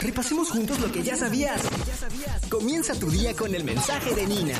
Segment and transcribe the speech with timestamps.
[0.00, 1.60] Repasemos juntos lo que ya sabías.
[2.48, 4.58] Comienza tu día con el mensaje de Nina.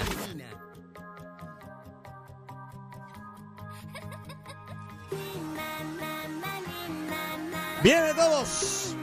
[7.83, 8.95] ¡Bien de todos!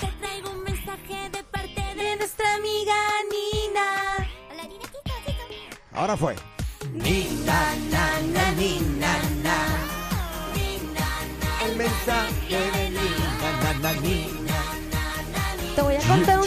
[0.00, 2.96] Te traigo un mensaje de parte de nuestra amiga
[3.30, 4.28] Nina.
[4.50, 4.88] Hola, Nina,
[5.92, 6.34] Ahora fue.
[6.92, 9.90] Nina, na, na, Nina, na.
[11.64, 12.79] El mensaje de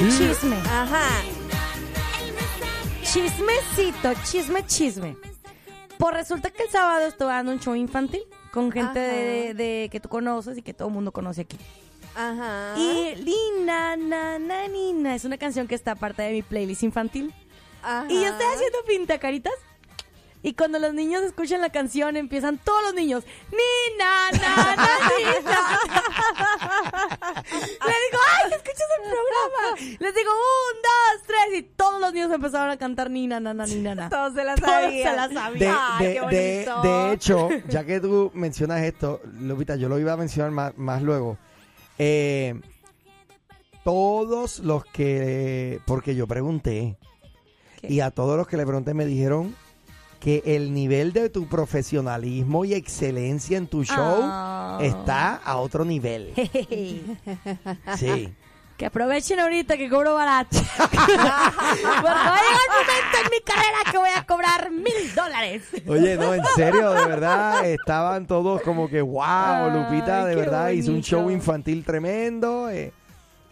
[0.10, 0.56] chisme.
[0.70, 1.22] Ajá.
[3.04, 5.18] Chismecito, chisme, chisme.
[5.98, 10.00] Pues resulta que el sábado estuve dando un show infantil con gente de, de- que
[10.00, 11.58] tú conoces y que todo el mundo conoce aquí.
[12.16, 12.74] Ajá.
[12.78, 17.34] Y Lina, na, na, Nina es una canción que está parte de mi playlist infantil.
[17.82, 18.06] Ajá.
[18.10, 19.54] Y yo estoy haciendo pintacaritas.
[20.46, 23.24] Y cuando los niños escuchan la canción, empiezan todos los niños.
[23.50, 25.80] Nina, na, na, Nina.
[27.52, 29.98] Le digo, ¡ay, escuchas el programa!
[30.00, 31.60] Les digo, un, dos, tres.
[31.60, 34.10] Y todos los niños empezaron a cantar Nina, na, na, Nina, na.
[34.10, 35.10] Todos se la Todos sabían.
[35.10, 35.76] se la De, sabían.
[35.80, 36.82] Ay, de- qué de- bonito.
[36.82, 41.02] de hecho, ya que tú mencionas esto, Lupita, yo lo iba a mencionar más, más
[41.02, 41.38] luego.
[42.00, 42.60] Eh,
[43.84, 46.98] todos los que, porque yo pregunté,
[47.82, 47.94] ¿Qué?
[47.94, 49.56] y a todos los que le pregunté me dijeron
[50.20, 54.80] que el nivel de tu profesionalismo y excelencia en tu show Ah.
[54.82, 56.34] está a otro nivel.
[57.98, 58.34] Sí.
[58.78, 60.58] Que aprovechen ahorita que cobro barato.
[60.78, 61.52] Porque va a
[62.02, 65.64] llegar el momento en mi carrera que voy a cobrar mil dólares.
[65.88, 70.70] Oye, no, en serio, de verdad, estaban todos como que, wow, Ay, Lupita, de verdad,
[70.70, 71.08] hizo un bonito.
[71.08, 72.70] show infantil tremendo.
[72.70, 72.92] eh,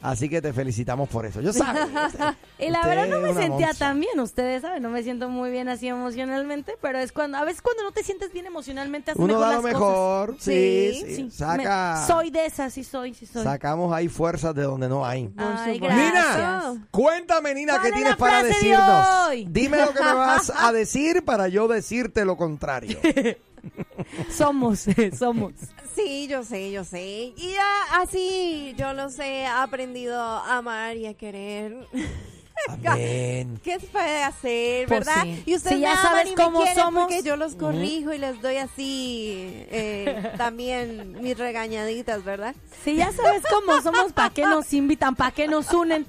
[0.02, 1.42] así que te felicitamos por eso.
[1.42, 1.82] Yo sabes.
[2.60, 3.80] Y la verdad no me sentía monza.
[3.80, 7.44] tan bien, ustedes saben, no me siento muy bien así emocionalmente, pero es cuando, a
[7.44, 10.92] veces cuando no te sientes bien emocionalmente, haces Uno mejor da lo las mejor, sí,
[10.94, 11.08] cosas.
[11.10, 13.44] sí, Sí, saca, me- soy de esas, sí soy, sí soy.
[13.44, 15.34] sacamos ahí fuerzas de donde no hay.
[15.38, 15.80] Ay.
[15.80, 19.08] Nina, cuéntame, Nina, ¿Cuál ¿qué es tienes para de decirnos?
[19.28, 19.48] hoy?
[19.50, 23.00] Dime lo que me vas a decir para yo decirte lo contrario.
[24.30, 24.86] Somos,
[25.18, 25.54] somos.
[25.96, 27.34] Sí, yo sé, yo sé.
[27.36, 31.76] Y ya así yo los he aprendido a amar y a querer.
[32.86, 33.60] Amén.
[33.64, 35.24] ¿Qué se puede hacer, Pues verdad?
[35.24, 35.44] sí.
[35.48, 37.04] Y ustedes Si ya sabes me cómo somos.
[37.06, 39.36] porque yo los corrijo y les doy así
[39.72, 42.54] eh, también mis regañaditas, ¿verdad?
[42.84, 45.16] Si ya sabes cómo somos, ¿para qué nos invitan?
[45.16, 46.06] ¿Para qué nos unen?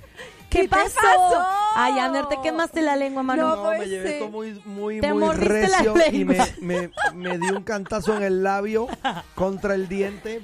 [0.52, 0.94] ¿Qué, ¿Qué pasó?
[0.96, 1.46] pasó?
[1.74, 3.42] Ay, Ander, te quemaste la lengua, Manu.
[3.42, 4.14] No, No, pues, me llevé sí.
[4.14, 8.42] esto muy, muy, Te muy recio y me, me, me di un cantazo en el
[8.42, 8.86] labio
[9.34, 10.42] contra el diente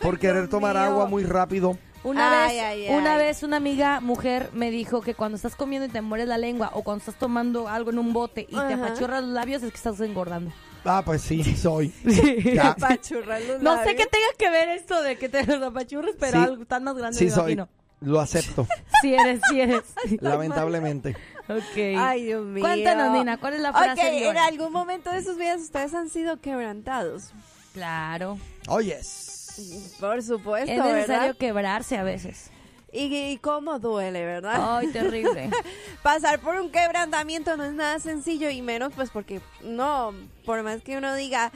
[0.00, 0.84] por querer Dios tomar mío.
[0.84, 1.78] agua muy rápido.
[2.04, 5.86] Una Ay, vez, ay, una vez una amiga mujer me dijo que cuando estás comiendo
[5.86, 8.74] y te mueres la lengua o cuando estás tomando algo en un bote y te
[8.74, 10.52] apachurras los labios es que estás engordando.
[10.84, 11.92] Ah, pues sí, soy.
[12.54, 12.74] Ya.
[12.76, 13.96] Pachurrar los No sé labios.
[13.96, 16.44] qué tenga que ver esto de que te los apachurres, pero Sí.
[16.44, 17.52] algo tan más grande Sí me soy.
[17.52, 17.68] imagino.
[18.00, 18.66] Lo acepto,
[19.02, 19.82] Sí eres, sí eres.
[20.20, 21.16] lamentablemente.
[21.48, 21.76] ok.
[21.98, 22.62] Ay, Dios mío.
[22.64, 26.08] Cuéntanos, Nina, ¿cuál es la frase Ok, en algún momento de sus vidas ustedes han
[26.08, 27.32] sido quebrantados.
[27.72, 28.38] Claro.
[28.68, 29.96] Oh, yes.
[30.00, 31.36] Por supuesto, Es necesario ¿verdad?
[31.36, 32.50] quebrarse a veces.
[32.92, 34.78] Y, y cómo duele, ¿verdad?
[34.78, 35.50] Ay, terrible.
[36.02, 40.14] Pasar por un quebrantamiento no es nada sencillo y menos pues porque no,
[40.46, 41.52] por más que uno diga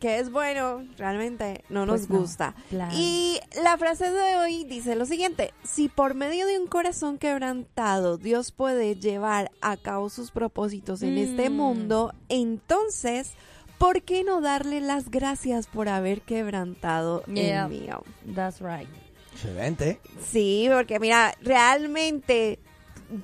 [0.00, 2.54] que es bueno, realmente no nos Pues no, gusta.
[2.70, 2.92] claro.
[2.96, 8.18] Y la frase de hoy dice lo siguiente, si por medio de un corazón quebrantado
[8.18, 11.54] Dios puede llevar a cabo sus propósitos en este Mm.
[11.56, 13.32] mundo, entonces,
[13.78, 17.64] ¿por qué no darle las gracias por haber quebrantado Yeah.
[17.64, 18.02] el mío?
[18.34, 18.88] That's right.
[19.32, 19.98] Excelente.
[20.30, 22.58] Sí, porque mira, realmente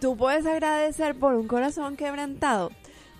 [0.00, 2.70] tú puedes agradecer por un corazón quebrantado.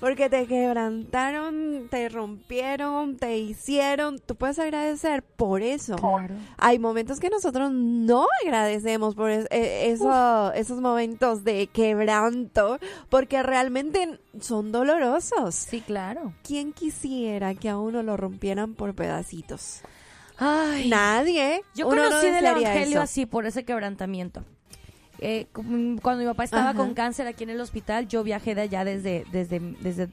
[0.00, 4.18] Porque te quebrantaron, te rompieron, te hicieron.
[4.20, 5.96] Tú puedes agradecer por eso.
[5.96, 6.34] Claro.
[6.56, 12.78] Hay momentos que nosotros no agradecemos por es- eh, eso- esos momentos de quebranto.
[13.08, 15.54] Porque realmente son dolorosos.
[15.54, 16.32] Sí, claro.
[16.46, 19.80] ¿Quién quisiera que a uno lo rompieran por pedacitos?
[20.38, 21.62] Ay, Nadie.
[21.74, 23.00] Yo Uno no conocí del evangelio eso.
[23.00, 24.44] así, por ese quebrantamiento.
[25.20, 26.74] Eh, cum- cuando mi papá estaba Ajá.
[26.74, 30.08] con cáncer aquí en el hospital, yo viajé de allá desde, desde, desde,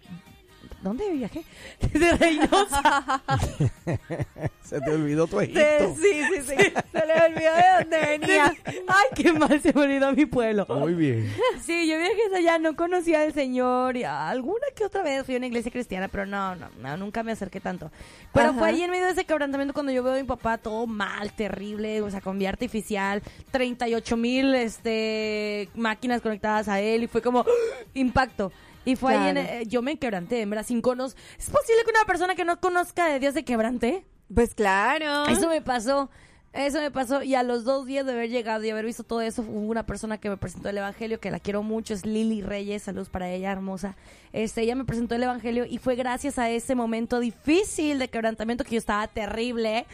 [0.86, 1.44] ¿dónde viajé?
[1.82, 3.24] Desde Reynosa.
[4.64, 5.96] Se te olvidó tu Egipto.
[5.96, 6.56] sí, sí, sí.
[6.92, 8.54] Se le olvidó de dónde venía.
[8.66, 10.66] Ay, qué mal se me olvidó mi pueblo.
[10.70, 11.32] Muy bien.
[11.62, 15.36] Sí, yo viajé hasta allá, no conocía al Señor y alguna que otra vez fui
[15.36, 17.92] a una iglesia cristiana, pero no, no, no, nunca me acerqué tanto.
[18.34, 18.60] Pero Ajá.
[18.60, 21.34] fue ahí en medio de ese quebrantamiento cuando yo veo a mi papá todo mal,
[21.34, 23.22] terrible, o sea, con vía artificial,
[23.52, 27.46] 38 mil este, máquinas conectadas a él y fue como ¡ah!
[27.94, 28.52] impacto.
[28.86, 29.50] Y fue ahí en, Claro.
[29.50, 31.16] eh, yo me quebranté, en verdad, sin conos.
[31.38, 34.06] ¿Es posible que una persona que no conozca de Dios se quebrante?
[34.34, 35.26] Pues claro.
[35.28, 36.10] Eso me pasó.
[36.54, 39.20] Eso me pasó y a los dos días de haber llegado y haber visto todo
[39.20, 42.42] eso, hubo una persona que me presentó el Evangelio, que la quiero mucho, es Lili
[42.42, 43.98] Reyes, saludos para ella, hermosa.
[44.32, 48.64] Este, ella me presentó el Evangelio y fue gracias a ese momento difícil de quebrantamiento
[48.64, 49.86] que yo estaba terrible,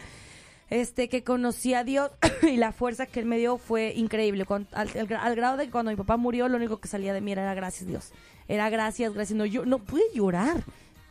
[0.72, 2.10] este, que conocí a Dios
[2.42, 4.44] y la fuerza que Él me dio fue increíble.
[4.46, 7.12] Cuan- al, al- al grado de que cuando mi papá murió, lo único que salía
[7.12, 8.10] de mí era gracias Dios.
[8.48, 9.36] Era gracias, gracias.
[9.36, 10.62] No, yo no pude llorar.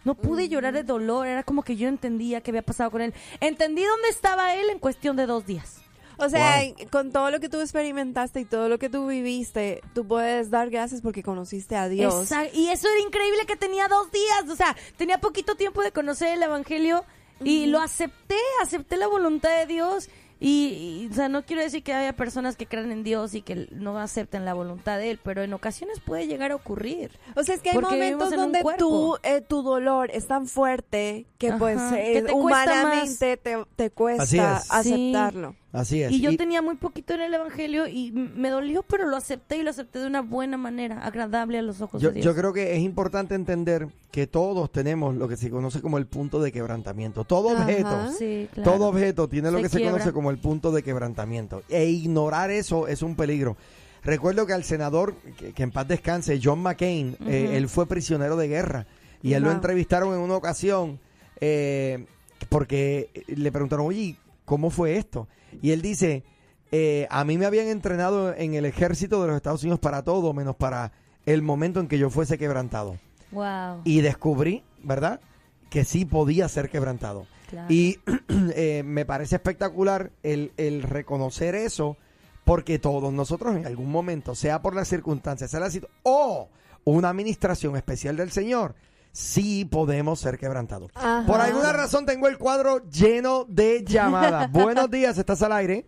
[0.04, 3.14] No pude llorar de dolor, era como que yo entendía qué había pasado con él.
[3.40, 5.78] Entendí dónde estaba él en cuestión de dos días.
[6.18, 6.90] O sea, Wow.
[6.90, 10.70] con todo lo que tú experimentaste y todo lo que tú viviste, tú puedes dar
[10.72, 12.14] gracias porque conociste a Dios.
[12.24, 12.52] Exacto.
[12.58, 14.50] Y eso era increíble que tenía dos días.
[14.50, 17.04] O sea, tenía poquito tiempo de conocer el Evangelio
[17.44, 20.10] y lo acepté, acepté la voluntad de Dios.
[20.44, 23.44] Y, y, o sea, no quiero decir que haya personas que crean en Dios y
[23.44, 27.12] que no acepten la voluntad de Él, pero en ocasiones puede llegar a ocurrir.
[27.36, 31.50] O sea, es que hay momentos donde tú, eh, tu dolor es tan fuerte que
[31.50, 34.72] Ajá, pues que eh, te cuesta humanamente te, te cuesta es.
[34.72, 35.56] aceptarlo.
[35.74, 36.12] Así es.
[36.12, 39.58] Y yo Y- tenía muy poquito en el Evangelio y me dolió, pero lo acepté
[39.58, 42.26] y lo acepté de una buena manera, agradable a los ojos Yo, de Dios.
[42.26, 46.08] yo creo que es importante entender que todos tenemos lo que se conoce como el
[46.08, 47.24] punto de quebrantamiento.
[47.24, 47.64] Todo Ajá.
[47.64, 48.72] objeto, Sí, claro.
[48.72, 51.64] todo objeto tiene lo Se que se conoce como el punto de quebrantamiento.
[51.70, 53.56] E ignorar eso es un peligro.
[54.04, 58.36] Recuerdo que al senador, que, que en paz descanse, John McCain, eh, él fue prisionero
[58.36, 58.88] de guerra.
[59.24, 61.00] Y él lo entrevistaron en una ocasión
[61.40, 62.06] eh,
[62.50, 64.16] porque le preguntaron, oye,
[64.52, 65.30] ¿cómo fue esto?
[65.62, 66.26] Y él dice,
[66.74, 70.34] eh, a mí me habían entrenado en el ejército de los Estados Unidos para todo,
[70.34, 70.92] menos para
[71.26, 72.98] el momento en que yo fuese quebrantado.
[73.32, 73.80] Wow.
[73.86, 75.22] Y descubrí, ¿verdad?
[75.70, 77.28] Que sí podía ser quebrantado.
[77.50, 77.68] claro.
[77.72, 77.98] Y
[78.54, 81.96] eh, me parece espectacular el, el reconocer eso,
[82.44, 86.50] porque todos nosotros en algún momento, sea por las circunstancias, sea la situ- o
[86.84, 88.76] una administración especial del Señor,
[89.12, 90.92] sí podemos ser quebrantados.
[90.96, 91.24] Ajá.
[91.28, 94.52] Por alguna razón tengo el cuadro lleno de llamadas.
[94.52, 95.86] Buenos días, ¿estás al aire?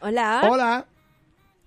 [0.00, 0.40] Hola.
[0.50, 0.86] Hola.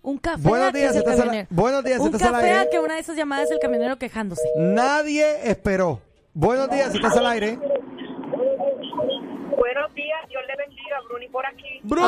[0.02, 1.48] Un café Buenos días, es el estás al, camionero.
[1.52, 2.70] buenos días, Un ¿estás al café a aire?
[2.72, 4.42] que una de esas llamadas es el camionero quejándose.
[4.58, 6.02] Nadie esperó.
[6.34, 7.56] Buenos días, ¿estás al aire?
[7.58, 11.80] Buenos días, Dios le bendiga, Bruni por aquí.
[11.84, 12.06] Bruni,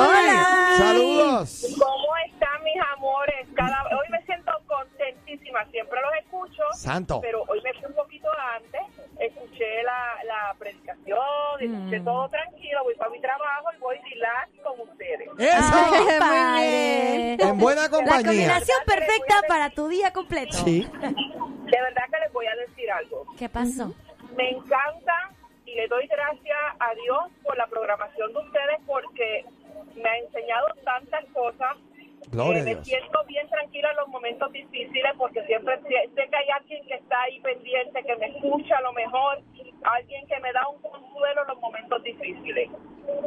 [0.78, 1.68] saludos.
[1.80, 3.48] ¿Cómo están mis amores?
[3.56, 7.20] Cada hoy me siento contentísima, siempre los escucho, Santo.
[7.22, 8.82] pero hoy me fui un poquito antes,
[9.20, 11.20] escuché la, la predicación,
[11.60, 12.06] escuché Mm.
[12.06, 15.28] todo tranquilo, voy para mi trabajo y voy relax con ustedes.
[15.38, 15.74] Eso.
[15.74, 17.34] Ay, padre.
[17.34, 18.26] En buena La compañía.
[18.26, 20.58] combinación perfecta para tu día completo.
[20.58, 20.88] Sí.
[20.92, 23.26] De verdad que les voy a decir algo.
[23.38, 23.94] ¿Qué pasó?
[24.36, 25.32] Me encanta
[25.66, 29.46] y le doy gracias a Dios por la programación de ustedes porque
[29.96, 31.78] me ha enseñado tantas cosas
[32.32, 32.88] Gloria Eh, me Dios.
[32.88, 36.96] siento bien tranquila en los momentos difíciles porque siempre sé, sé que hay alguien que
[36.96, 39.42] está ahí pendiente, que me escucha a lo mejor,
[39.84, 42.70] alguien que me da un consuelo en los momentos difíciles.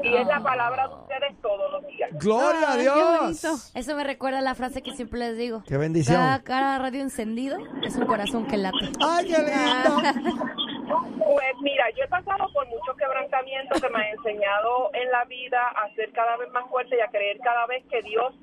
[0.03, 2.11] Y es la palabra de ustedes todos los días.
[2.15, 3.73] Gloria a Ay, Dios.
[3.75, 5.63] Eso me recuerda a la frase que siempre les digo.
[5.67, 6.17] Qué bendición.
[6.17, 8.77] Cada, cada radio encendido es un corazón que late.
[9.05, 10.45] Ay, qué lindo.
[10.89, 15.69] Pues mira, yo he pasado por muchos quebrantamientos que me han enseñado en la vida
[15.69, 18.35] a ser cada vez más fuerte y a creer cada vez que Dios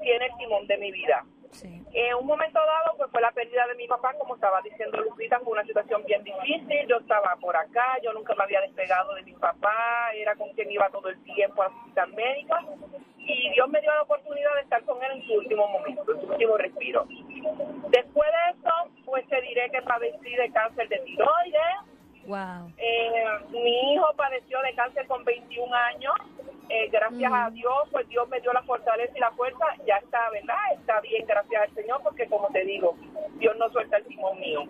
[0.00, 1.24] tiene el timón de mi vida.
[1.52, 1.75] Sí.
[1.92, 5.40] En un momento dado, pues fue la pérdida de mi papá, como estaba diciendo Lupita,
[5.40, 6.86] fue una situación bien difícil.
[6.88, 10.70] Yo estaba por acá, yo nunca me había despegado de mi papá, era con quien
[10.70, 12.64] iba todo el tiempo a las visitas médicas.
[13.18, 16.20] Y Dios me dio la oportunidad de estar con él en su último momento, en
[16.20, 17.06] su último respiro.
[17.88, 18.72] Después de eso,
[19.04, 21.96] pues te diré que padecí de cáncer de tiroides.
[22.26, 22.72] Wow.
[22.76, 26.14] Eh, mi hijo padeció de cáncer con 21 años.
[26.68, 29.64] Eh, gracias a Dios, pues Dios me dio la fortaleza y la fuerza.
[29.86, 30.56] Ya está, ¿verdad?
[30.74, 32.96] Está bien, gracias al Señor, porque como te digo,
[33.34, 34.62] Dios no suelta el timón mío.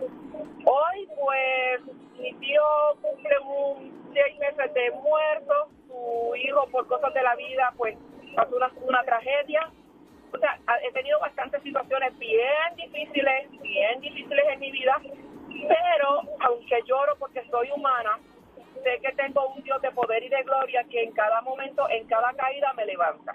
[0.65, 1.81] Hoy, pues,
[2.19, 2.61] mi tío
[3.01, 5.69] cumple un seis meses de muerto.
[5.87, 7.97] Su hijo, por cosas de la vida, pues,
[8.35, 9.71] pasó una, una tragedia.
[10.31, 15.01] O sea, he tenido bastantes situaciones bien difíciles, bien difíciles en mi vida,
[15.67, 18.19] pero aunque lloro porque soy humana,
[18.83, 19.47] sé que tengo
[20.37, 23.33] de gloria que en cada momento, en cada caída me levanta.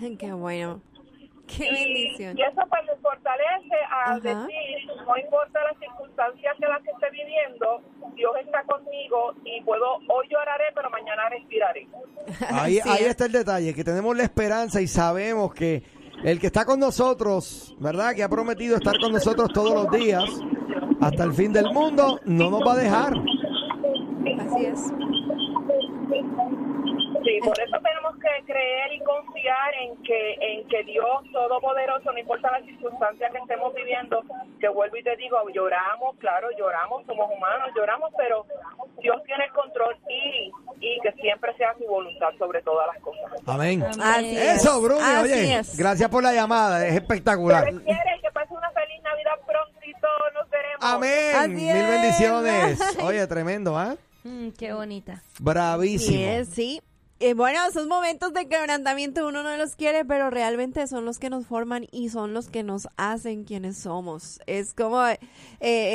[0.18, 0.80] Qué bueno.
[1.46, 2.38] Qué Y, bendición.
[2.38, 4.20] y eso pues me fortalece a Ajá.
[4.20, 7.82] decir, no importa las circunstancias de las que esté viviendo,
[8.14, 11.88] Dios está conmigo y puedo, hoy lloraré, pero mañana respiraré.
[12.48, 15.82] Ahí, Sí, ahí está el detalle, que tenemos la esperanza y sabemos que
[16.22, 18.14] el que está con nosotros, ¿verdad?
[18.14, 20.24] Que ha prometido estar con nosotros todos los días
[21.00, 23.12] hasta el fin del mundo, no nos va a dejar.
[24.38, 24.92] Así es.
[27.24, 32.18] Sí, por eso tenemos que creer y confiar en que en que Dios Todopoderoso, no
[32.18, 34.22] importa las circunstancias que estemos viviendo,
[34.60, 38.44] que vuelvo y te digo, lloramos, claro, lloramos, somos humanos, lloramos, pero
[39.00, 40.50] Dios tiene el control y
[40.80, 43.30] y que siempre sea su voluntad sobre todas las cosas.
[43.46, 43.84] Amén.
[44.00, 44.56] Así es.
[44.56, 45.58] Eso, Así oye.
[45.58, 45.76] es.
[45.78, 47.64] Gracias por la llamada, es espectacular.
[47.66, 50.84] quiere que pase una feliz Navidad prontito, nos veremos.
[50.84, 51.36] Amén.
[51.36, 51.88] Así Mil es.
[51.88, 52.98] bendiciones.
[53.04, 53.94] Oye, tremendo, ¿ah?
[54.24, 55.22] Mm, qué bonita.
[55.40, 56.16] Bravísimo.
[56.16, 56.82] Sí, es, sí.
[57.24, 61.30] Eh, bueno, esos momentos de quebrantamiento uno no los quiere, pero realmente son los que
[61.30, 64.40] nos forman y son los que nos hacen quienes somos.
[64.46, 65.18] Es como eh,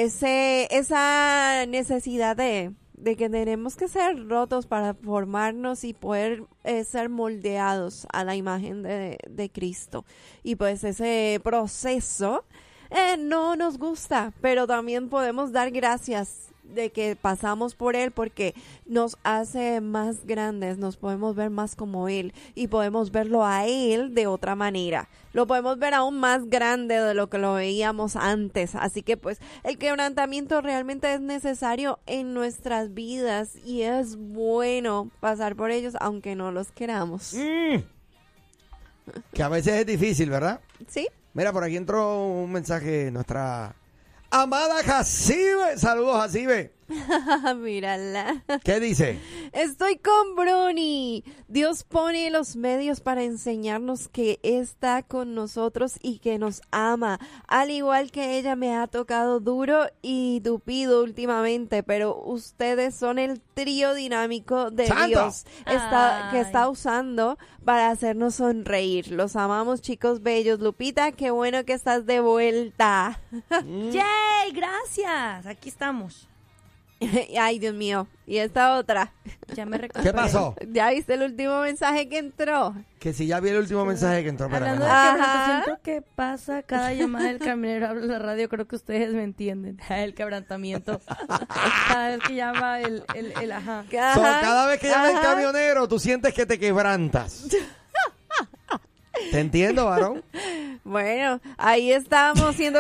[0.06, 2.72] esa necesidad de,
[3.04, 8.82] que tenemos que ser rotos para formarnos y poder eh, ser moldeados a la imagen
[8.82, 10.06] de, de Cristo.
[10.44, 12.46] Y pues ese proceso
[12.90, 18.54] eh, no nos gusta, pero también podemos dar gracias de que pasamos por él porque
[18.86, 24.14] nos hace más grandes, nos podemos ver más como él y podemos verlo a él
[24.14, 25.10] de otra manera.
[25.34, 28.76] Lo podemos ver aún más grande de lo que lo veíamos antes.
[28.76, 35.56] Así que pues el quebrantamiento realmente es necesario en nuestras vidas y es bueno pasar
[35.56, 37.34] por ellos aunque no los queramos.
[37.34, 37.84] Mm.
[39.34, 40.60] Que a veces es difícil, ¿verdad?
[40.88, 41.08] ¿Sí?
[41.34, 43.76] Mira, por aquí entró un mensaje de nuestra
[44.32, 45.78] amada Jacibe.
[45.78, 46.77] Saludos, Jacibe.
[47.58, 48.44] Mírala.
[48.64, 49.20] ¿Qué dice?
[49.54, 51.24] Estoy con Bruni.
[51.48, 57.20] Dios pone los medios para enseñarnos que está con nosotros y que nos ama.
[57.48, 63.42] Al igual que ella me ha tocado duro y tupido últimamente, pero ustedes son el
[63.54, 65.08] trío dinámico de ¡Santo!
[65.08, 69.12] Dios está- que está usando para hacernos sonreír.
[69.12, 70.60] Los amamos, chicos bellos.
[70.60, 73.20] Lupita, qué bueno que estás de vuelta.
[73.92, 74.52] ¡Yay!
[74.54, 75.46] Gracias.
[75.46, 76.28] Aquí estamos.
[77.40, 78.08] Ay, Dios mío.
[78.26, 79.14] Y esta otra.
[79.56, 80.04] Ya me recuperé.
[80.10, 80.56] ¿Qué pasó?
[80.72, 82.76] ¿Ya viste el último mensaje que entró?
[83.00, 84.70] Que si ya vi el último mensaje que entró, espérame.
[84.82, 86.64] Hablando de quebrantamiento, ¿qué pasa?
[86.64, 89.80] Cada llamada del camionero habla en la radio, creo que ustedes me entienden.
[89.90, 91.00] El quebrantamiento.
[91.88, 93.84] Cada vez que llama el, el, el ajá.
[93.84, 97.48] So, cada vez que llama el camionero, tú sientes que te quebrantas.
[99.32, 100.24] ¿Te entiendo, varón?
[100.88, 102.80] Bueno, ahí estamos siendo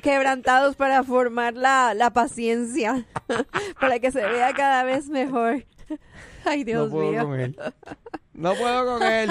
[0.00, 3.04] quebrantados para formar la, la paciencia,
[3.80, 5.64] para que se vea cada vez mejor.
[6.44, 7.24] Ay, Dios no puedo mío.
[7.24, 7.58] con él.
[8.32, 9.28] No puedo con él.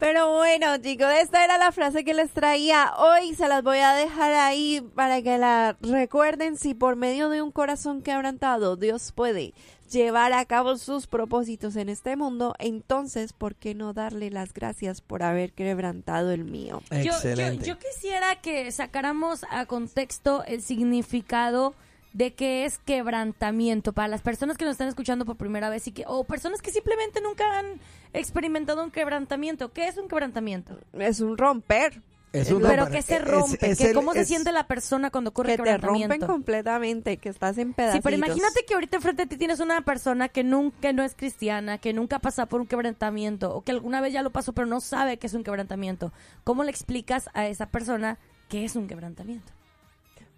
[0.00, 3.34] Pero bueno, chicos, esta era la frase que les traía hoy.
[3.34, 6.56] Se las voy a dejar ahí para que la recuerden.
[6.56, 9.52] Si por medio de un corazón quebrantado Dios puede
[9.90, 15.00] llevar a cabo sus propósitos en este mundo, entonces, ¿por qué no darle las gracias
[15.02, 16.80] por haber quebrantado el mío?
[16.90, 17.66] Yo- Yo, Excelente.
[17.66, 21.74] yo quisiera que sacáramos a contexto el significado
[22.12, 25.92] de qué es quebrantamiento para las personas que nos están escuchando por primera vez y
[25.92, 27.80] que o personas que simplemente nunca han
[28.12, 29.72] experimentado un quebrantamiento.
[29.72, 30.78] ¿Qué es un quebrantamiento?
[30.92, 32.02] Es un romper.
[32.32, 32.92] Es un Pero romper.
[32.96, 35.62] que se rompe, es que el- cómo se siente la persona cuando ocurre Que te
[35.78, 36.26] rompen quebrantamiento.
[36.28, 37.96] completamente, que estás en pedacitos.
[37.98, 41.16] Sí, pero imagínate que ahorita enfrente de ti tienes una persona que nunca no es
[41.16, 44.52] cristiana, que nunca ha pasado por un quebrantamiento o que alguna vez ya lo pasó
[44.52, 46.12] pero no sabe que es un quebrantamiento.
[46.44, 48.16] ¿Cómo le explicas a esa persona
[48.48, 49.52] qué es un quebrantamiento?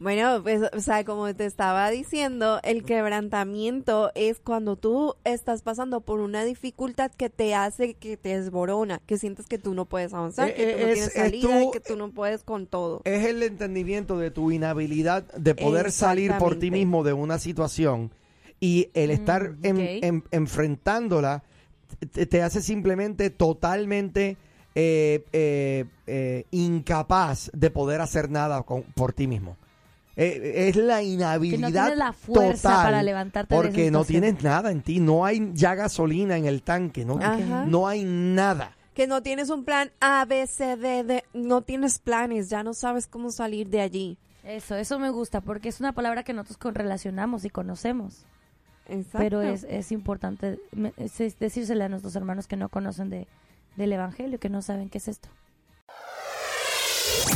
[0.03, 6.01] Bueno, pues, o sea, como te estaba diciendo, el quebrantamiento es cuando tú estás pasando
[6.01, 10.13] por una dificultad que te hace que te desborona, que sientes que tú no puedes
[10.13, 12.43] avanzar, Eh, que tú no es- tienes es salida, tú- y que tú no puedes
[12.43, 13.01] con todo.
[13.05, 18.11] es el entendimiento de tu inhabilidad de poder salir por ti mismo de una situación
[18.61, 21.43] y el estar Mm, en- en- enfrentándola
[22.13, 24.37] te, te hace simplemente totalmente
[24.75, 29.59] eh, eh, eh, incapaz de poder hacer nada con- por ti mismo.
[30.15, 34.71] Eh, es la inhabilidad tienes la fuerza total para levantarte de porque no tienes nada
[34.71, 37.65] en ti, no hay ya gasolina en el tanque, no, Ajá.
[37.67, 38.77] no hay nada.
[38.93, 42.75] Que no tienes un plan A, B, C, D, D, no tienes planes, ya no
[42.75, 44.19] sabes cómo salir de allí.
[44.45, 48.27] Eso, eso me gusta porque es una palabra que nosotros relacionamos y conocemos.
[48.89, 49.19] Exacto.
[49.19, 50.59] Pero es, es importante
[50.97, 53.29] es decírsele a nuestros hermanos que no conocen de,
[53.77, 55.29] del Evangelio, que no saben qué es esto.